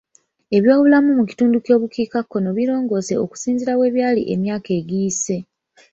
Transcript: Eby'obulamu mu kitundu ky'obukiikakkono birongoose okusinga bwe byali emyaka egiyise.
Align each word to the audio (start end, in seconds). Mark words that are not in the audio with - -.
Eby'obulamu 0.57 1.09
mu 1.17 1.23
kitundu 1.29 1.57
ky'obukiikakkono 1.65 2.49
birongoose 2.57 3.13
okusinga 3.23 3.71
bwe 3.77 3.93
byali 3.95 4.21
emyaka 4.33 4.69
egiyise. 4.79 5.35